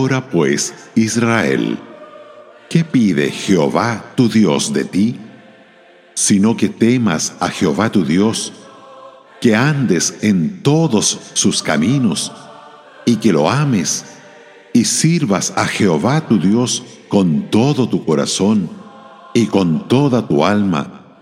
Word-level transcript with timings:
Ahora 0.00 0.30
pues, 0.30 0.72
Israel, 0.94 1.78
¿qué 2.70 2.84
pide 2.84 3.30
Jehová 3.30 4.12
tu 4.16 4.30
Dios 4.30 4.72
de 4.72 4.84
ti? 4.84 5.18
Sino 6.14 6.56
que 6.56 6.70
temas 6.70 7.34
a 7.38 7.50
Jehová 7.50 7.92
tu 7.92 8.02
Dios, 8.02 8.50
que 9.42 9.54
andes 9.54 10.14
en 10.22 10.62
todos 10.62 11.20
sus 11.34 11.62
caminos, 11.62 12.32
y 13.04 13.16
que 13.16 13.30
lo 13.30 13.50
ames, 13.50 14.06
y 14.72 14.86
sirvas 14.86 15.52
a 15.54 15.66
Jehová 15.66 16.26
tu 16.26 16.38
Dios 16.38 16.82
con 17.10 17.50
todo 17.50 17.86
tu 17.86 18.02
corazón 18.06 18.70
y 19.34 19.48
con 19.48 19.86
toda 19.86 20.26
tu 20.26 20.46
alma, 20.46 21.18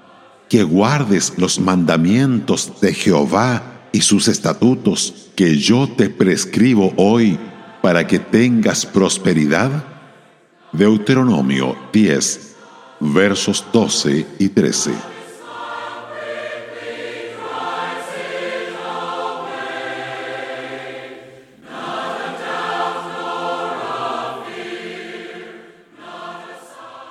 que 0.49 0.63
guardes 0.63 1.33
los 1.37 1.59
mandamientos 1.59 2.81
de 2.81 2.95
Jehová 2.95 3.89
y 3.91 4.03
sus 4.03 4.29
estatutos 4.29 5.31
que 5.35 5.59
yo 5.59 5.89
te 5.89 6.11
prescribo 6.11 6.95
hoy 6.97 7.41
para 7.83 8.07
que 8.07 8.19
tengas 8.19 8.85
prosperidad? 8.85 9.85
Deuteronomio 10.73 11.77
10, 11.93 12.57
versos 13.01 13.65
12 13.73 14.27
y 14.39 14.49
13. 14.49 14.93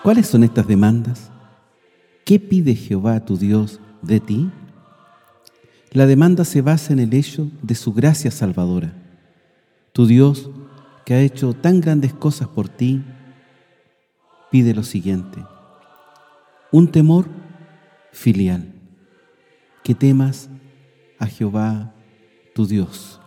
¿Cuáles 0.03 0.27
son 0.27 0.45
estas 0.45 0.65
demandas? 0.65 1.31
¿Qué 2.23 2.39
pide 2.39 2.75
Jehová 2.75 3.25
tu 3.25 3.37
Dios 3.37 3.81
de 4.02 4.21
ti? 4.21 4.49
La 5.91 6.05
demanda 6.05 6.45
se 6.45 6.61
basa 6.61 6.93
en 6.93 6.99
el 6.99 7.13
hecho 7.13 7.52
de 7.61 7.75
su 7.75 7.93
gracia 7.93 8.31
salvadora. 8.31 9.06
Tu 9.97 10.05
Dios, 10.05 10.51
que 11.05 11.15
ha 11.15 11.21
hecho 11.21 11.55
tan 11.55 11.81
grandes 11.81 12.13
cosas 12.13 12.47
por 12.47 12.69
ti, 12.69 13.03
pide 14.51 14.75
lo 14.75 14.83
siguiente. 14.83 15.43
Un 16.71 16.91
temor 16.91 17.25
filial, 18.11 18.75
que 19.83 19.95
temas 19.95 20.51
a 21.17 21.25
Jehová 21.25 21.95
tu 22.53 22.67
Dios. 22.67 23.19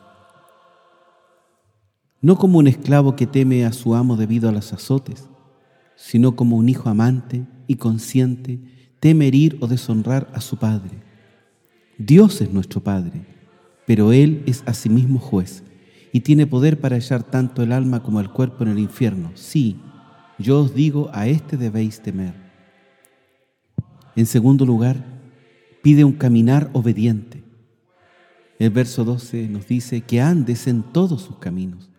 No 2.21 2.39
como 2.39 2.59
un 2.61 2.69
esclavo 2.69 3.17
que 3.17 3.27
teme 3.27 3.67
a 3.67 3.73
su 3.73 3.97
amo 3.97 4.17
debido 4.17 4.49
a 4.49 4.53
los 4.53 4.73
azotes, 4.73 5.29
sino 5.97 6.37
como 6.37 6.57
un 6.57 6.69
hijo 6.69 6.89
amante 6.89 7.49
y 7.67 7.75
consciente 7.75 8.61
teme 9.01 9.27
herir 9.27 9.59
o 9.61 9.67
deshonrar 9.67 10.31
a 10.35 10.41
su 10.41 10.57
padre. 10.57 11.03
Dios 11.99 12.41
es 12.41 12.53
nuestro 12.53 12.81
Padre, 12.81 13.27
pero 13.89 14.13
Él 14.13 14.45
es 14.47 14.63
asimismo 14.67 15.19
juez 15.19 15.65
y 16.13 16.21
tiene 16.21 16.47
poder 16.47 16.81
para 16.81 16.97
echar 16.97 17.23
tanto 17.23 17.63
el 17.63 17.73
alma 17.73 18.03
como 18.03 18.21
el 18.21 18.31
cuerpo 18.31 18.65
en 18.65 18.71
el 18.71 18.79
infierno. 18.79 19.31
Sí, 19.35 19.81
yo 20.39 20.61
os 20.61 20.75
digo, 20.75 21.11
a 21.13 21.27
este 21.27 21.57
debéis 21.57 22.01
temer. 22.01 22.35
En 24.17 24.27
segundo 24.27 24.67
lugar, 24.67 25.05
pide 25.83 26.05
un 26.05 26.13
caminar 26.13 26.71
obediente. 26.73 27.45
El 28.59 28.71
verso 28.71 29.05
12 29.05 29.49
nos 29.49 29.67
dice 29.67 30.03
que 30.03 30.21
andes 30.21 30.67
en 30.67 30.83
todos 30.83 31.23
sus 31.23 31.39
caminos. 31.39 31.91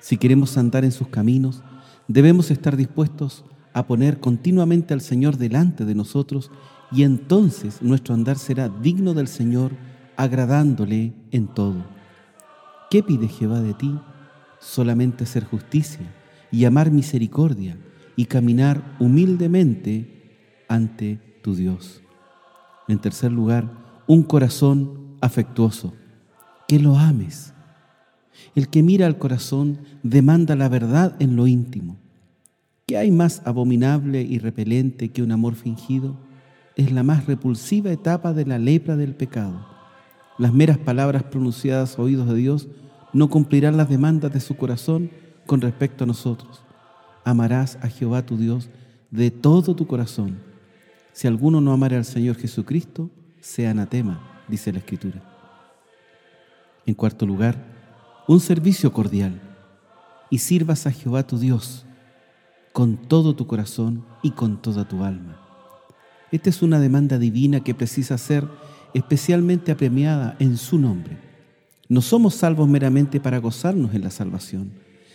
Si 0.00 0.16
queremos 0.16 0.56
andar 0.56 0.84
en 0.84 0.92
sus 0.92 1.08
caminos, 1.08 1.62
debemos 2.08 2.50
estar 2.50 2.76
dispuestos 2.76 3.44
a 3.72 3.86
poner 3.86 4.18
continuamente 4.18 4.94
al 4.94 5.00
Señor 5.00 5.36
delante 5.36 5.84
de 5.84 5.94
nosotros 5.94 6.50
y 6.90 7.02
entonces 7.02 7.82
nuestro 7.82 8.14
andar 8.14 8.38
será 8.38 8.68
digno 8.68 9.14
del 9.14 9.28
Señor, 9.28 9.72
agradándole 10.16 11.14
en 11.30 11.46
todo. 11.48 11.97
¿Qué 12.90 13.02
pide 13.02 13.28
Jehová 13.28 13.60
de 13.60 13.74
ti? 13.74 13.98
Solamente 14.60 15.24
hacer 15.24 15.44
justicia 15.44 16.10
y 16.50 16.64
amar 16.64 16.90
misericordia 16.90 17.76
y 18.16 18.24
caminar 18.24 18.96
humildemente 18.98 20.64
ante 20.68 21.18
tu 21.42 21.54
Dios. 21.54 22.02
En 22.88 22.98
tercer 22.98 23.30
lugar, 23.30 23.70
un 24.06 24.22
corazón 24.22 25.16
afectuoso, 25.20 25.92
que 26.66 26.78
lo 26.78 26.96
ames. 26.96 27.52
El 28.54 28.68
que 28.68 28.82
mira 28.82 29.06
al 29.06 29.18
corazón 29.18 29.80
demanda 30.02 30.56
la 30.56 30.70
verdad 30.70 31.14
en 31.18 31.36
lo 31.36 31.46
íntimo. 31.46 31.98
¿Qué 32.86 32.96
hay 32.96 33.10
más 33.10 33.42
abominable 33.44 34.22
y 34.22 34.38
repelente 34.38 35.10
que 35.10 35.22
un 35.22 35.32
amor 35.32 35.56
fingido? 35.56 36.16
Es 36.74 36.90
la 36.90 37.02
más 37.02 37.26
repulsiva 37.26 37.90
etapa 37.92 38.32
de 38.32 38.46
la 38.46 38.58
lepra 38.58 38.96
del 38.96 39.14
pecado 39.14 39.77
las 40.38 40.54
meras 40.54 40.78
palabras 40.78 41.24
pronunciadas 41.24 41.98
a 41.98 42.02
oídos 42.02 42.28
de 42.28 42.34
Dios 42.34 42.68
no 43.12 43.28
cumplirán 43.28 43.76
las 43.76 43.88
demandas 43.88 44.32
de 44.32 44.40
su 44.40 44.56
corazón 44.56 45.10
con 45.46 45.60
respecto 45.60 46.04
a 46.04 46.06
nosotros. 46.06 46.62
Amarás 47.24 47.78
a 47.82 47.88
Jehová 47.88 48.24
tu 48.24 48.36
Dios 48.36 48.70
de 49.10 49.30
todo 49.30 49.74
tu 49.74 49.86
corazón. 49.86 50.38
Si 51.12 51.26
alguno 51.26 51.60
no 51.60 51.72
amare 51.72 51.96
al 51.96 52.04
Señor 52.04 52.36
Jesucristo, 52.36 53.10
sea 53.40 53.70
anatema, 53.70 54.44
dice 54.48 54.72
la 54.72 54.78
Escritura. 54.78 55.22
En 56.86 56.94
cuarto 56.94 57.26
lugar, 57.26 57.56
un 58.28 58.40
servicio 58.40 58.92
cordial. 58.92 59.40
Y 60.30 60.38
sirvas 60.38 60.86
a 60.86 60.92
Jehová 60.92 61.26
tu 61.26 61.38
Dios 61.38 61.86
con 62.72 62.96
todo 62.96 63.34
tu 63.34 63.46
corazón 63.46 64.04
y 64.22 64.32
con 64.32 64.60
toda 64.60 64.86
tu 64.86 65.02
alma. 65.02 65.40
Esta 66.30 66.50
es 66.50 66.62
una 66.62 66.78
demanda 66.78 67.18
divina 67.18 67.60
que 67.60 67.74
precisa 67.74 68.18
ser 68.18 68.46
especialmente 68.94 69.72
apremiada 69.72 70.36
en 70.38 70.56
su 70.56 70.78
nombre. 70.78 71.16
No 71.88 72.02
somos 72.02 72.34
salvos 72.34 72.68
meramente 72.68 73.20
para 73.20 73.38
gozarnos 73.38 73.94
en 73.94 74.02
la 74.02 74.10
salvación, 74.10 74.72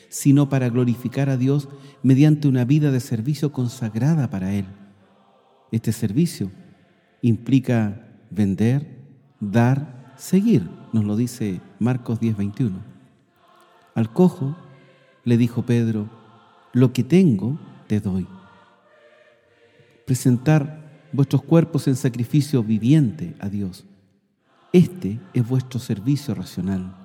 sino 0.09 0.50
para 0.50 0.69
glorificar 0.69 1.29
a 1.29 1.38
Dios 1.38 1.69
mediante 2.01 2.47
una 2.47 2.66
vida 2.66 2.91
de 2.91 3.00
servicio 3.00 3.51
consagrada 3.51 4.29
para 4.29 4.53
Él. 4.53 4.66
Este 5.72 5.91
servicio 5.91 6.51
implica 7.22 8.07
vender, 8.29 9.00
dar, 9.39 10.13
seguir, 10.17 10.69
nos 10.91 11.03
lo 11.05 11.16
dice 11.16 11.61
Marcos 11.79 12.19
10:21. 12.19 12.84
Al 13.95 14.11
cojo 14.11 14.55
le 15.23 15.38
dijo 15.38 15.63
Pedro, 15.63 16.09
lo 16.73 16.91
que 16.94 17.03
tengo 17.03 17.59
te 17.88 18.00
doy. 18.00 18.28
Presentar 20.05 20.82
vuestros 21.13 21.44
cuerpos 21.44 21.88
en 21.88 21.96
sacrificio 21.96 22.63
viviente 22.63 23.35
a 23.40 23.47
Dios. 23.47 23.85
Este 24.74 25.19
es 25.34 25.47
vuestro 25.47 25.79
servicio 25.79 26.34
racional. 26.34 26.96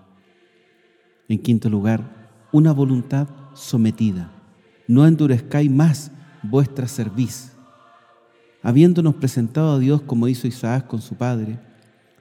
En 1.28 1.38
quinto 1.38 1.68
lugar, 1.68 2.30
una 2.50 2.72
voluntad 2.72 3.28
sometida. 3.52 4.32
No 4.86 5.06
endurezcáis 5.06 5.70
más 5.70 6.10
vuestra 6.42 6.88
cerviz. 6.88 7.52
Habiéndonos 8.62 9.14
presentado 9.16 9.72
a 9.72 9.78
Dios 9.78 10.00
como 10.02 10.26
hizo 10.26 10.46
Isaac 10.46 10.86
con 10.86 11.02
su 11.02 11.14
padre, 11.14 11.60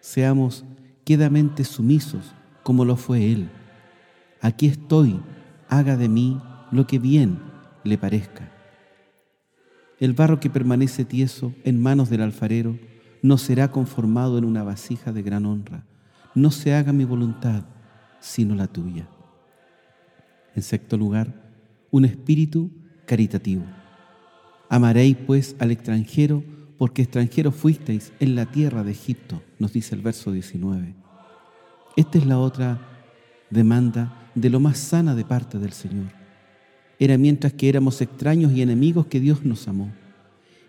seamos 0.02 0.66
quedamente 1.06 1.64
sumisos 1.64 2.34
como 2.64 2.84
lo 2.84 2.98
fue 2.98 3.32
él. 3.32 3.50
Aquí 4.42 4.68
estoy, 4.68 5.22
haga 5.70 5.96
de 5.96 6.10
mí 6.10 6.42
lo 6.72 6.86
que 6.86 7.00
bien 7.00 7.40
le 7.86 7.98
parezca. 7.98 8.52
El 10.00 10.14
barro 10.14 10.40
que 10.40 10.50
permanece 10.50 11.06
tieso 11.06 11.54
en 11.64 11.82
manos 11.82 12.10
del 12.10 12.22
alfarero 12.22 12.78
no 13.24 13.38
será 13.38 13.72
conformado 13.72 14.38
en 14.38 14.46
una 14.46 14.64
vasija 14.64 15.12
de 15.12 15.24
gran 15.24 15.46
honra. 15.46 15.86
No 16.36 16.52
se 16.52 16.76
haga 16.76 16.94
mi 16.94 17.04
voluntad, 17.04 17.64
sino 18.20 18.54
la 18.54 18.68
tuya. 18.68 19.08
En 20.56 20.62
sexto 20.62 20.98
lugar, 20.98 21.34
un 21.90 22.06
espíritu 22.06 22.70
caritativo. 23.06 23.64
Amaréis 24.70 25.18
pues 25.18 25.56
al 25.60 25.72
extranjero 25.72 26.44
porque 26.78 27.02
extranjeros 27.02 27.56
fuisteis 27.56 28.14
en 28.20 28.36
la 28.36 28.46
tierra 28.46 28.84
de 28.84 28.92
Egipto, 28.92 29.42
nos 29.58 29.74
dice 29.74 29.96
el 29.96 30.02
verso 30.02 30.32
19. 30.32 30.94
Esta 31.96 32.18
es 32.20 32.26
la 32.28 32.38
otra 32.38 32.80
demanda 33.50 34.30
de 34.36 34.52
lo 34.52 34.60
más 34.60 34.78
sana 34.78 35.16
de 35.16 35.26
parte 35.26 35.58
del 35.58 35.72
Señor 35.74 36.17
era 37.00 37.18
mientras 37.18 37.54
que 37.54 37.70
éramos 37.70 38.02
extraños 38.02 38.52
y 38.52 38.62
enemigos 38.62 39.06
que 39.08 39.20
Dios 39.20 39.44
nos 39.44 39.68
amó 39.68 39.92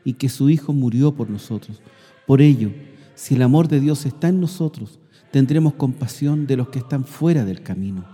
y 0.05 0.15
que 0.15 0.29
su 0.29 0.51
Hijo 0.51 0.73
murió 0.73 1.15
por 1.15 1.31
nosotros. 1.31 1.81
Por 2.27 2.43
ello, 2.43 2.71
si 3.15 3.35
el 3.35 3.43
amor 3.43 3.69
de 3.69 3.81
Dios 3.81 4.07
está 4.07 4.29
en 4.29 4.41
nosotros, 4.41 4.99
tendremos 5.31 5.75
compasión 5.75 6.47
de 6.47 6.57
los 6.57 6.69
que 6.69 6.79
están 6.79 7.05
fuera 7.05 7.45
del 7.45 7.63
camino. 7.63 8.05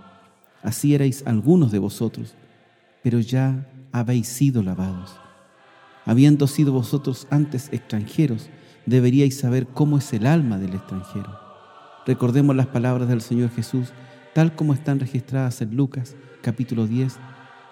Así 0.61 0.95
erais 0.95 1.23
algunos 1.25 1.71
de 1.71 1.79
vosotros, 1.79 2.33
pero 3.03 3.19
ya 3.19 3.69
habéis 3.91 4.27
sido 4.27 4.63
lavados. 4.63 5.15
Habiendo 6.05 6.47
sido 6.47 6.71
vosotros 6.71 7.27
antes 7.29 7.69
extranjeros, 7.71 8.49
deberíais 8.85 9.37
saber 9.37 9.67
cómo 9.67 9.97
es 9.97 10.11
el 10.13 10.25
alma 10.25 10.57
del 10.57 10.73
extranjero. 10.73 11.39
Recordemos 12.05 12.55
las 12.55 12.67
palabras 12.67 13.07
del 13.07 13.21
Señor 13.21 13.49
Jesús, 13.49 13.89
tal 14.33 14.55
como 14.55 14.73
están 14.73 14.99
registradas 14.99 15.61
en 15.61 15.75
Lucas 15.75 16.15
capítulo 16.41 16.85
10, 16.85 17.17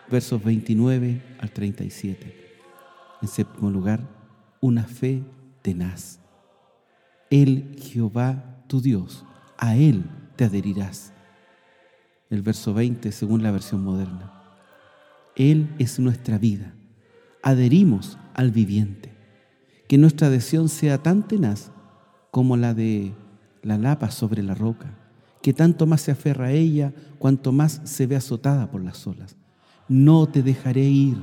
versos 0.09 0.43
29 0.43 1.21
al 1.39 1.51
37. 1.51 2.35
En 3.21 3.27
séptimo 3.27 3.69
lugar, 3.69 4.01
una 4.61 4.83
fe 4.83 5.23
tenaz. 5.61 6.19
El 7.29 7.75
Jehová 7.79 8.53
tu 8.67 8.81
Dios, 8.81 9.23
a 9.57 9.75
Él 9.75 10.05
te 10.35 10.45
adherirás. 10.45 11.13
el 12.29 12.41
verso 12.41 12.73
20 12.73 13.11
según 13.11 13.43
la 13.43 13.51
versión 13.51 13.83
moderna. 13.83 14.33
Él 15.35 15.69
es 15.77 15.99
nuestra 15.99 16.39
vida. 16.39 16.73
Adherimos 17.43 18.17
al 18.33 18.49
viviente. 18.49 19.13
Que 19.87 19.99
nuestra 19.99 20.27
adhesión 20.27 20.69
sea 20.69 21.03
tan 21.03 21.27
tenaz 21.27 21.71
como 22.31 22.57
la 22.57 22.73
de 22.73 23.13
la 23.61 23.77
lapa 23.77 24.09
sobre 24.09 24.41
la 24.41 24.55
roca, 24.55 24.97
que 25.43 25.53
tanto 25.53 25.85
más 25.85 26.01
se 26.01 26.11
aferra 26.11 26.47
a 26.47 26.51
ella 26.51 26.93
cuanto 27.19 27.51
más 27.51 27.81
se 27.83 28.07
ve 28.07 28.15
azotada 28.15 28.71
por 28.71 28.83
las 28.83 29.05
olas. 29.05 29.37
No 29.87 30.27
te 30.27 30.43
dejaré 30.43 30.83
ir. 30.83 31.17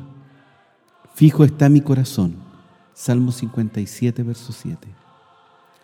Fijo 1.14 1.44
está 1.44 1.68
mi 1.68 1.80
corazón. 1.80 2.36
Salmo 2.94 3.32
57, 3.32 4.22
verso 4.22 4.52
7. 4.52 4.88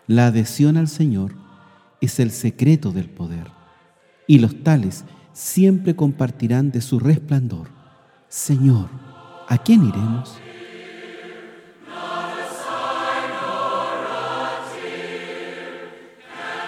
La 0.07 0.27
adhesión 0.27 0.77
al 0.77 0.87
Señor 0.87 1.33
es 1.99 2.19
el 2.19 2.31
secreto 2.31 2.91
del 2.91 3.09
poder, 3.09 3.47
y 4.27 4.39
los 4.39 4.63
tales 4.63 5.03
siempre 5.33 5.95
compartirán 5.95 6.71
de 6.71 6.81
su 6.81 6.99
resplandor. 6.99 7.69
Señor, 8.29 8.89
¿a 9.47 9.57
quién 9.57 9.85
iremos? 9.85 10.37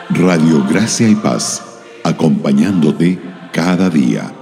Radio 0.09 0.65
Gracia 0.67 1.07
y 1.07 1.15
Paz, 1.15 1.81
acompañándote 2.03 3.19
cada 3.53 3.89
día. 3.89 4.33